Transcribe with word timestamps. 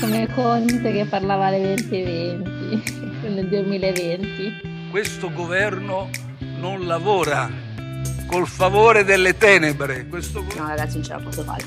Come 0.00 0.26
Conte 0.34 0.90
che 0.90 1.04
parlava 1.04 1.46
alle 1.46 1.76
2020, 1.76 3.28
nel 3.28 3.46
2020. 3.46 4.88
Questo 4.90 5.32
governo 5.32 6.10
non 6.58 6.86
lavora 6.86 7.48
col 8.26 8.48
favore 8.48 9.04
delle 9.04 9.36
tenebre. 9.36 10.08
Questo... 10.08 10.44
No 10.56 10.66
ragazzi 10.66 10.94
non 10.94 11.04
ce 11.04 11.12
la 11.12 11.20
posso 11.20 11.44
fare. 11.44 11.64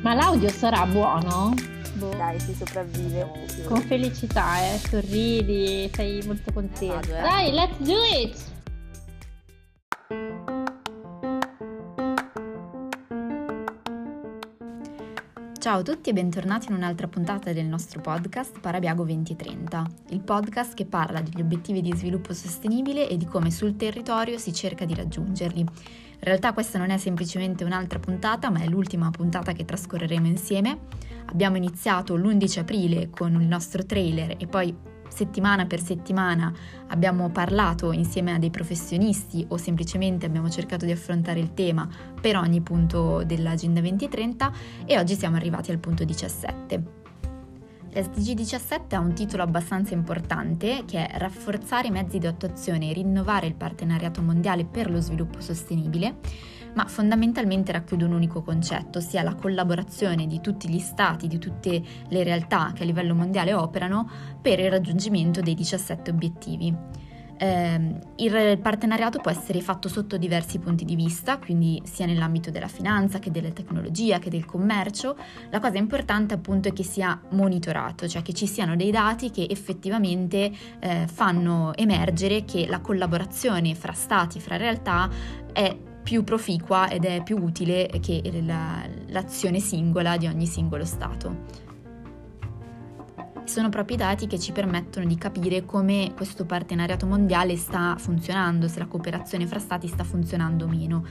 Ma 0.00 0.14
l'audio 0.14 0.48
sarà 0.48 0.86
buono? 0.86 1.54
Boh. 1.94 2.14
Dai, 2.14 2.38
si 2.38 2.54
sopravvive. 2.54 3.28
Con 3.66 3.80
felicità, 3.80 4.60
eh, 4.60 4.78
sorridi, 4.78 5.90
sei 5.92 6.22
molto 6.24 6.52
contento. 6.52 7.16
Eh. 7.16 7.20
Dai, 7.20 7.52
let's 7.52 7.78
do 7.78 7.96
it! 8.22 8.55
Ciao 15.66 15.80
a 15.80 15.82
tutti 15.82 16.10
e 16.10 16.12
bentornati 16.12 16.68
in 16.68 16.76
un'altra 16.76 17.08
puntata 17.08 17.52
del 17.52 17.64
nostro 17.64 18.00
podcast 18.00 18.60
Parabiago 18.60 19.02
2030, 19.02 19.84
il 20.10 20.20
podcast 20.20 20.74
che 20.74 20.84
parla 20.84 21.20
degli 21.20 21.40
obiettivi 21.40 21.80
di 21.80 21.92
sviluppo 21.92 22.32
sostenibile 22.34 23.08
e 23.08 23.16
di 23.16 23.24
come 23.24 23.50
sul 23.50 23.74
territorio 23.74 24.38
si 24.38 24.52
cerca 24.52 24.84
di 24.84 24.94
raggiungerli. 24.94 25.58
In 25.58 25.68
realtà 26.20 26.52
questa 26.52 26.78
non 26.78 26.90
è 26.90 26.98
semplicemente 26.98 27.64
un'altra 27.64 27.98
puntata, 27.98 28.48
ma 28.48 28.60
è 28.60 28.68
l'ultima 28.68 29.10
puntata 29.10 29.50
che 29.54 29.64
trascorreremo 29.64 30.28
insieme. 30.28 30.82
Abbiamo 31.24 31.56
iniziato 31.56 32.14
l'11 32.14 32.60
aprile 32.60 33.10
con 33.10 33.32
il 33.32 33.48
nostro 33.48 33.84
trailer 33.84 34.36
e 34.38 34.46
poi 34.46 34.72
settimana 35.08 35.66
per 35.66 35.80
settimana 35.80 36.52
abbiamo 36.88 37.30
parlato 37.30 37.92
insieme 37.92 38.32
a 38.32 38.38
dei 38.38 38.50
professionisti 38.50 39.44
o 39.48 39.56
semplicemente 39.56 40.26
abbiamo 40.26 40.48
cercato 40.50 40.84
di 40.84 40.92
affrontare 40.92 41.40
il 41.40 41.54
tema 41.54 41.88
per 42.20 42.36
ogni 42.36 42.60
punto 42.60 43.22
dell'Agenda 43.24 43.80
2030 43.80 44.52
e 44.84 44.98
oggi 44.98 45.14
siamo 45.14 45.36
arrivati 45.36 45.70
al 45.70 45.78
punto 45.78 46.04
17. 46.04 47.04
L'SDG 47.96 48.32
17 48.34 48.94
ha 48.94 49.00
un 49.00 49.14
titolo 49.14 49.42
abbastanza 49.42 49.94
importante 49.94 50.82
che 50.84 51.06
è 51.06 51.18
Rafforzare 51.18 51.88
i 51.88 51.90
mezzi 51.90 52.18
di 52.18 52.26
attuazione 52.26 52.90
e 52.90 52.92
rinnovare 52.92 53.46
il 53.46 53.54
partenariato 53.54 54.20
mondiale 54.20 54.66
per 54.66 54.90
lo 54.90 55.00
sviluppo 55.00 55.40
sostenibile 55.40 56.16
ma 56.76 56.86
fondamentalmente 56.86 57.72
racchiude 57.72 58.04
un 58.04 58.12
unico 58.12 58.42
concetto, 58.42 58.98
ossia 58.98 59.22
la 59.22 59.34
collaborazione 59.34 60.26
di 60.26 60.40
tutti 60.40 60.68
gli 60.68 60.78
stati, 60.78 61.26
di 61.26 61.38
tutte 61.38 61.82
le 62.08 62.22
realtà 62.22 62.72
che 62.74 62.82
a 62.82 62.86
livello 62.86 63.14
mondiale 63.14 63.52
operano 63.54 64.08
per 64.40 64.60
il 64.60 64.70
raggiungimento 64.70 65.40
dei 65.40 65.54
17 65.54 66.10
obiettivi. 66.10 66.74
Eh, 67.38 67.98
il 68.16 68.58
partenariato 68.58 69.20
può 69.20 69.30
essere 69.30 69.60
fatto 69.60 69.88
sotto 69.88 70.16
diversi 70.16 70.58
punti 70.58 70.84
di 70.84 70.96
vista, 70.96 71.38
quindi 71.38 71.80
sia 71.84 72.06
nell'ambito 72.06 72.50
della 72.50 72.68
finanza 72.68 73.18
che 73.18 73.30
della 73.30 73.50
tecnologia 73.50 74.18
che 74.18 74.30
del 74.30 74.44
commercio. 74.44 75.16
La 75.50 75.60
cosa 75.60 75.78
importante 75.78 76.34
appunto 76.34 76.68
è 76.68 76.72
che 76.72 76.82
sia 76.82 77.18
monitorato, 77.30 78.06
cioè 78.06 78.22
che 78.22 78.32
ci 78.32 78.46
siano 78.46 78.76
dei 78.76 78.90
dati 78.90 79.30
che 79.30 79.46
effettivamente 79.48 80.50
eh, 80.78 81.06
fanno 81.10 81.74
emergere 81.74 82.44
che 82.44 82.66
la 82.66 82.80
collaborazione 82.80 83.74
fra 83.74 83.92
stati, 83.92 84.40
fra 84.40 84.56
realtà 84.56 85.08
è 85.52 85.94
più 86.06 86.22
proficua 86.22 86.88
ed 86.88 87.04
è 87.04 87.20
più 87.24 87.36
utile 87.36 87.90
che 88.00 88.22
la, 88.44 88.88
l'azione 89.08 89.58
singola 89.58 90.16
di 90.16 90.28
ogni 90.28 90.46
singolo 90.46 90.84
Stato. 90.84 91.64
Sono 93.46 93.68
proprio 93.68 93.96
i 93.96 93.98
dati 93.98 94.26
che 94.26 94.38
ci 94.38 94.52
permettono 94.52 95.06
di 95.06 95.16
capire 95.16 95.64
come 95.64 96.12
questo 96.14 96.44
partenariato 96.44 97.06
mondiale 97.06 97.56
sta 97.56 97.96
funzionando, 97.96 98.66
se 98.68 98.80
la 98.80 98.86
cooperazione 98.86 99.46
fra 99.46 99.60
Stati 99.60 99.86
sta 99.86 100.04
funzionando 100.04 100.64
o 100.64 100.68
meno 100.68 101.04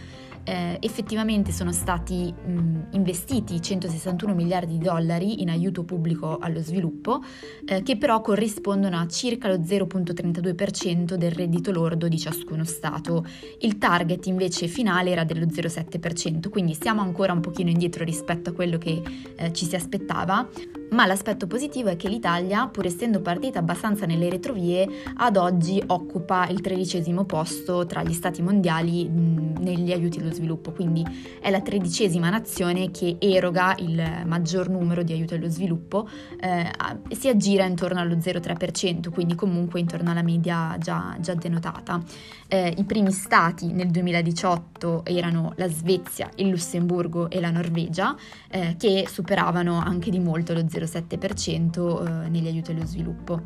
eh, 0.45 0.77
effettivamente 0.79 1.51
sono 1.51 1.71
stati 1.71 2.31
mh, 2.31 2.87
investiti 2.91 3.61
161 3.61 4.33
miliardi 4.33 4.77
di 4.77 4.83
dollari 4.83 5.41
in 5.41 5.49
aiuto 5.49 5.83
pubblico 5.83 6.37
allo 6.37 6.61
sviluppo, 6.61 7.21
eh, 7.65 7.81
che 7.81 7.97
però 7.97 8.21
corrispondono 8.21 8.97
a 8.97 9.07
circa 9.07 9.47
lo 9.47 9.57
0,32% 9.57 11.15
del 11.15 11.31
reddito 11.31 11.71
lordo 11.71 12.07
di 12.07 12.19
ciascuno 12.19 12.63
Stato. 12.63 13.25
Il 13.59 13.77
target 13.77 14.27
invece 14.27 14.67
finale 14.67 15.09
era 15.09 15.23
dello 15.23 15.45
0,7%, 15.45 16.49
quindi 16.49 16.77
siamo 16.79 17.01
ancora 17.01 17.33
un 17.33 17.41
pochino 17.41 17.71
indietro 17.71 18.03
rispetto 18.03 18.51
a 18.51 18.53
quello 18.53 18.77
che 18.77 19.01
eh, 19.35 19.51
ci 19.51 19.65
si 19.65 19.75
aspettava, 19.75 20.47
ma 20.89 21.05
l'aspetto 21.05 21.47
positivo 21.47 21.89
è 21.89 21.95
che 21.95 22.07
l'Italia, 22.07 22.67
pur 22.67 22.85
essendo 22.85 23.19
partita 23.19 23.59
abbastanza 23.59 24.05
nelle 24.05 24.29
retrovie, 24.29 24.87
ad 25.15 25.35
oggi 25.35 25.81
occupa 25.87 26.47
il 26.47 26.61
tredicesimo 26.61 27.25
posto 27.25 27.85
tra 27.85 28.03
gli 28.03 28.13
stati 28.13 28.41
mondiali 28.41 29.09
negli 29.09 29.91
aiuti 29.91 30.19
allo 30.19 30.31
sviluppo, 30.31 30.71
quindi 30.71 31.03
è 31.41 31.49
la 31.49 31.61
tredicesima 31.61 32.29
nazione 32.29 32.91
che 32.91 33.17
eroga 33.19 33.75
il 33.79 34.23
maggior 34.25 34.69
numero 34.69 35.03
di 35.03 35.11
aiuti 35.11 35.33
allo 35.33 35.49
sviluppo, 35.49 36.07
eh, 36.39 36.71
si 37.09 37.27
aggira 37.27 37.65
intorno 37.65 37.99
allo 37.99 38.15
0,3%, 38.15 39.09
quindi 39.09 39.35
comunque 39.35 39.79
intorno 39.79 40.11
alla 40.11 40.23
media 40.23 40.77
già, 40.79 41.17
già 41.19 41.33
denotata. 41.33 42.01
Eh, 42.47 42.73
I 42.77 42.83
primi 42.83 43.11
stati 43.11 43.73
nel 43.73 43.89
2018 43.89 45.03
erano 45.03 45.53
la 45.55 45.67
Svezia, 45.67 46.29
il 46.35 46.49
Lussemburgo 46.49 47.29
e 47.29 47.41
la 47.41 47.49
Norvegia, 47.49 48.15
eh, 48.49 48.75
che 48.77 49.07
superavano 49.09 49.79
anche 49.79 50.11
di 50.11 50.19
molto 50.19 50.53
lo 50.53 50.61
0,3%. 50.61 50.74
0,07% 50.79 52.25
eh, 52.25 52.29
negli 52.29 52.47
aiuti 52.47 52.71
allo 52.71 52.85
sviluppo. 52.85 53.41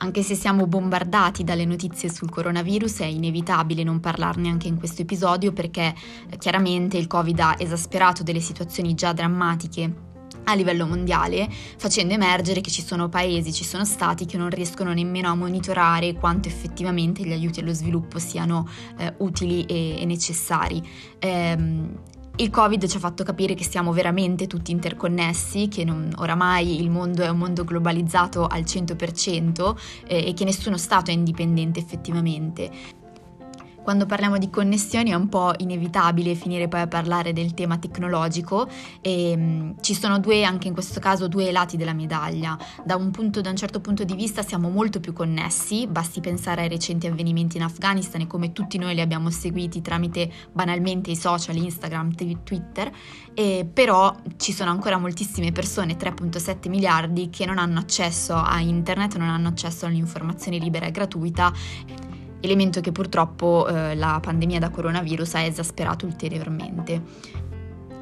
Anche 0.00 0.22
se 0.22 0.36
siamo 0.36 0.66
bombardati 0.66 1.42
dalle 1.42 1.64
notizie 1.64 2.08
sul 2.08 2.30
coronavirus 2.30 3.00
è 3.00 3.06
inevitabile 3.06 3.82
non 3.82 3.98
parlarne 3.98 4.48
anche 4.48 4.68
in 4.68 4.78
questo 4.78 5.02
episodio 5.02 5.52
perché 5.52 5.92
eh, 6.28 6.38
chiaramente 6.38 6.96
il 6.96 7.08
Covid 7.08 7.40
ha 7.40 7.56
esasperato 7.58 8.22
delle 8.22 8.40
situazioni 8.40 8.94
già 8.94 9.12
drammatiche 9.12 10.06
a 10.44 10.54
livello 10.54 10.86
mondiale, 10.86 11.48
facendo 11.50 12.14
emergere 12.14 12.60
che 12.60 12.70
ci 12.70 12.82
sono 12.82 13.08
paesi, 13.08 13.52
ci 13.52 13.64
sono 13.64 13.84
stati 13.84 14.24
che 14.24 14.38
non 14.38 14.48
riescono 14.48 14.92
nemmeno 14.92 15.28
a 15.28 15.34
monitorare 15.34 16.14
quanto 16.14 16.48
effettivamente 16.48 17.22
gli 17.22 17.32
aiuti 17.32 17.60
allo 17.60 17.74
sviluppo 17.74 18.18
siano 18.18 18.66
eh, 18.98 19.12
utili 19.18 19.64
e, 19.64 20.00
e 20.00 20.04
necessari. 20.06 20.82
Ehm, 21.18 21.98
il 22.40 22.50
Covid 22.50 22.86
ci 22.86 22.96
ha 22.96 23.00
fatto 23.00 23.24
capire 23.24 23.54
che 23.54 23.64
siamo 23.64 23.92
veramente 23.92 24.46
tutti 24.46 24.70
interconnessi, 24.70 25.68
che 25.68 25.84
non, 25.84 26.12
oramai 26.16 26.80
il 26.80 26.88
mondo 26.88 27.22
è 27.22 27.28
un 27.28 27.38
mondo 27.38 27.64
globalizzato 27.64 28.46
al 28.46 28.62
100% 28.62 29.76
eh, 30.06 30.28
e 30.28 30.34
che 30.34 30.44
nessuno 30.44 30.76
Stato 30.76 31.10
è 31.10 31.14
indipendente 31.14 31.80
effettivamente 31.80 32.70
quando 33.88 34.04
parliamo 34.04 34.36
di 34.36 34.50
connessioni 34.50 35.12
è 35.12 35.14
un 35.14 35.30
po' 35.30 35.54
inevitabile 35.56 36.34
finire 36.34 36.68
poi 36.68 36.82
a 36.82 36.86
parlare 36.86 37.32
del 37.32 37.54
tema 37.54 37.78
tecnologico 37.78 38.68
e 39.00 39.34
mh, 39.34 39.40
mm, 39.40 39.70
ci 39.80 39.94
sono 39.94 40.18
due, 40.18 40.44
anche 40.44 40.68
in 40.68 40.74
questo 40.74 41.00
caso, 41.00 41.26
due 41.26 41.50
lati 41.50 41.78
della 41.78 41.94
medaglia. 41.94 42.58
Da 42.84 42.96
un, 42.96 43.10
punto, 43.10 43.40
da 43.40 43.48
un 43.48 43.56
certo 43.56 43.80
punto 43.80 44.04
di 44.04 44.14
vista 44.14 44.42
siamo 44.42 44.68
molto 44.68 45.00
più 45.00 45.14
connessi, 45.14 45.86
basti 45.86 46.20
pensare 46.20 46.60
ai 46.60 46.68
recenti 46.68 47.06
avvenimenti 47.06 47.56
in 47.56 47.62
Afghanistan 47.62 48.20
e 48.20 48.26
come 48.26 48.52
tutti 48.52 48.76
noi 48.76 48.94
li 48.94 49.00
abbiamo 49.00 49.30
seguiti 49.30 49.80
tramite 49.80 50.30
banalmente 50.52 51.10
i 51.10 51.16
social, 51.16 51.56
Instagram, 51.56 52.12
Twitter, 52.44 52.92
e 53.32 53.66
però 53.72 54.14
ci 54.36 54.52
sono 54.52 54.70
ancora 54.70 54.98
moltissime 54.98 55.50
persone, 55.50 55.96
3.7 55.96 56.68
miliardi, 56.68 57.30
che 57.30 57.46
non 57.46 57.56
hanno 57.56 57.78
accesso 57.78 58.34
a 58.34 58.60
internet, 58.60 59.16
non 59.16 59.30
hanno 59.30 59.48
accesso 59.48 59.86
all'informazione 59.86 60.58
libera 60.58 60.84
e 60.84 60.90
gratuita 60.90 61.50
elemento 62.40 62.80
che 62.80 62.92
purtroppo 62.92 63.66
eh, 63.68 63.94
la 63.94 64.18
pandemia 64.20 64.58
da 64.58 64.70
coronavirus 64.70 65.34
ha 65.34 65.42
esasperato 65.42 66.06
ulteriormente. 66.06 67.02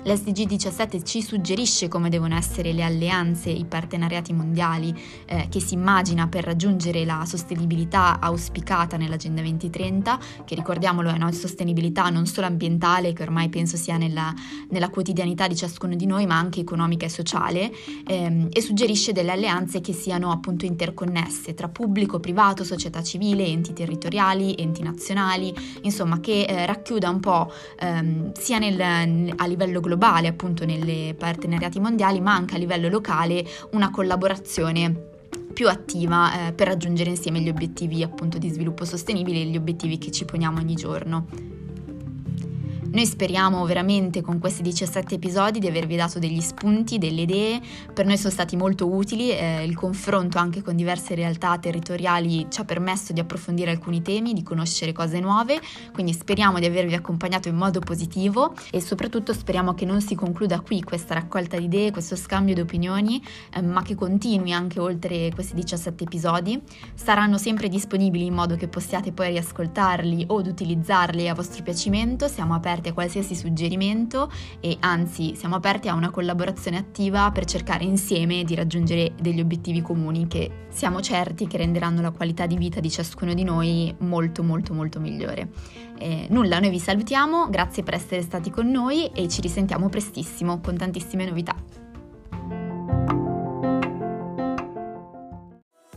L'SDG 0.06 0.46
17 0.46 1.02
ci 1.02 1.20
suggerisce 1.20 1.88
come 1.88 2.08
devono 2.08 2.36
essere 2.36 2.72
le 2.72 2.84
alleanze 2.84 3.50
i 3.50 3.64
partenariati 3.64 4.32
mondiali 4.32 4.94
eh, 5.26 5.48
che 5.50 5.58
si 5.58 5.74
immagina 5.74 6.28
per 6.28 6.44
raggiungere 6.44 7.04
la 7.04 7.24
sostenibilità 7.26 8.20
auspicata 8.20 8.96
nell'Agenda 8.96 9.40
2030, 9.40 10.18
che 10.44 10.54
ricordiamolo 10.54 11.08
è 11.08 11.12
una 11.12 11.32
sostenibilità 11.32 12.08
non 12.08 12.26
solo 12.26 12.46
ambientale, 12.46 13.12
che 13.12 13.24
ormai 13.24 13.48
penso 13.48 13.76
sia 13.76 13.96
nella, 13.96 14.32
nella 14.70 14.90
quotidianità 14.90 15.48
di 15.48 15.56
ciascuno 15.56 15.96
di 15.96 16.06
noi, 16.06 16.24
ma 16.24 16.38
anche 16.38 16.60
economica 16.60 17.04
e 17.06 17.08
sociale, 17.08 17.72
ehm, 18.06 18.46
e 18.52 18.60
suggerisce 18.60 19.10
delle 19.10 19.32
alleanze 19.32 19.80
che 19.80 19.92
siano 19.92 20.30
appunto 20.30 20.66
interconnesse 20.66 21.52
tra 21.54 21.68
pubblico, 21.68 22.20
privato, 22.20 22.62
società 22.62 23.02
civile, 23.02 23.44
enti 23.44 23.72
territoriali, 23.72 24.54
enti 24.56 24.84
nazionali, 24.84 25.52
insomma 25.82 26.20
che 26.20 26.42
eh, 26.42 26.64
racchiuda 26.64 27.10
un 27.10 27.18
po' 27.18 27.50
ehm, 27.80 28.32
sia 28.34 28.60
nel, 28.60 29.34
a 29.34 29.46
livello 29.46 29.80
globale, 29.80 29.94
globale, 29.96 30.28
appunto 30.28 30.64
nelle 30.64 31.14
partenariati 31.14 31.80
mondiali, 31.80 32.20
ma 32.20 32.34
anche 32.34 32.54
a 32.54 32.58
livello 32.58 32.88
locale 32.88 33.44
una 33.72 33.90
collaborazione 33.90 35.14
più 35.52 35.68
attiva 35.68 36.48
eh, 36.48 36.52
per 36.52 36.68
raggiungere 36.68 37.08
insieme 37.08 37.40
gli 37.40 37.48
obiettivi 37.48 38.02
appunto 38.02 38.36
di 38.36 38.50
sviluppo 38.50 38.84
sostenibile 38.84 39.40
e 39.40 39.46
gli 39.46 39.56
obiettivi 39.56 39.96
che 39.96 40.10
ci 40.10 40.26
poniamo 40.26 40.60
ogni 40.60 40.74
giorno. 40.74 41.55
Noi 42.88 43.04
speriamo 43.04 43.64
veramente 43.66 44.22
con 44.22 44.38
questi 44.38 44.62
17 44.62 45.16
episodi 45.16 45.58
di 45.58 45.66
avervi 45.66 45.96
dato 45.96 46.18
degli 46.18 46.40
spunti, 46.40 46.98
delle 46.98 47.22
idee, 47.22 47.60
per 47.92 48.06
noi 48.06 48.16
sono 48.16 48.32
stati 48.32 48.56
molto 48.56 48.88
utili, 48.88 49.30
eh, 49.30 49.64
il 49.64 49.74
confronto 49.74 50.38
anche 50.38 50.62
con 50.62 50.76
diverse 50.76 51.14
realtà 51.14 51.58
territoriali 51.58 52.46
ci 52.48 52.60
ha 52.60 52.64
permesso 52.64 53.12
di 53.12 53.20
approfondire 53.20 53.70
alcuni 53.70 54.02
temi, 54.02 54.32
di 54.32 54.42
conoscere 54.42 54.92
cose 54.92 55.20
nuove, 55.20 55.60
quindi 55.92 56.12
speriamo 56.12 56.58
di 56.58 56.66
avervi 56.66 56.94
accompagnato 56.94 57.48
in 57.48 57.56
modo 57.56 57.80
positivo 57.80 58.54
e 58.70 58.80
soprattutto 58.80 59.32
speriamo 59.32 59.74
che 59.74 59.84
non 59.84 60.00
si 60.00 60.14
concluda 60.14 60.60
qui 60.60 60.82
questa 60.82 61.14
raccolta 61.14 61.58
di 61.58 61.64
idee, 61.64 61.90
questo 61.90 62.16
scambio 62.16 62.54
di 62.54 62.60
opinioni, 62.60 63.22
eh, 63.52 63.62
ma 63.62 63.82
che 63.82 63.94
continui 63.94 64.52
anche 64.52 64.80
oltre 64.80 65.30
questi 65.34 65.54
17 65.54 66.04
episodi. 66.04 66.60
Saranno 66.94 67.36
sempre 67.36 67.68
disponibili 67.68 68.26
in 68.26 68.34
modo 68.34 68.56
che 68.56 68.68
possiate 68.68 69.12
poi 69.12 69.30
riascoltarli 69.30 70.24
o 70.28 70.36
utilizzarli 70.36 71.28
a 71.28 71.34
vostro 71.34 71.62
piacimento, 71.62 72.28
siamo 72.28 72.54
aperti 72.76 72.88
a 72.90 72.92
qualsiasi 72.92 73.34
suggerimento 73.34 74.30
e 74.60 74.76
anzi 74.80 75.34
siamo 75.34 75.56
aperti 75.56 75.88
a 75.88 75.94
una 75.94 76.10
collaborazione 76.10 76.76
attiva 76.76 77.30
per 77.30 77.46
cercare 77.46 77.84
insieme 77.84 78.44
di 78.44 78.54
raggiungere 78.54 79.12
degli 79.18 79.40
obiettivi 79.40 79.80
comuni 79.80 80.26
che 80.26 80.66
siamo 80.68 81.00
certi 81.00 81.46
che 81.46 81.56
renderanno 81.56 82.02
la 82.02 82.10
qualità 82.10 82.44
di 82.46 82.56
vita 82.56 82.80
di 82.80 82.90
ciascuno 82.90 83.32
di 83.32 83.44
noi 83.44 83.94
molto 84.00 84.42
molto 84.42 84.74
molto 84.74 85.00
migliore. 85.00 85.48
Eh, 85.98 86.26
nulla, 86.28 86.58
noi 86.58 86.68
vi 86.68 86.78
salutiamo, 86.78 87.48
grazie 87.48 87.82
per 87.82 87.94
essere 87.94 88.20
stati 88.20 88.50
con 88.50 88.70
noi 88.70 89.06
e 89.06 89.26
ci 89.28 89.40
risentiamo 89.40 89.88
prestissimo 89.88 90.60
con 90.60 90.76
tantissime 90.76 91.24
novità. 91.24 91.54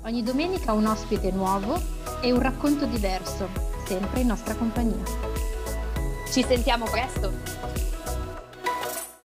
Ogni 0.04 0.24
domenica 0.24 0.72
un 0.72 0.86
ospite 0.86 1.30
nuovo 1.32 1.78
e 2.22 2.32
un 2.32 2.40
racconto 2.40 2.86
diverso, 2.86 3.50
sempre 3.86 4.22
in 4.22 4.28
nostra 4.28 4.56
compagnia. 4.56 5.59
Ci 6.32 6.44
sentiamo 6.44 6.86
presto! 6.86 7.89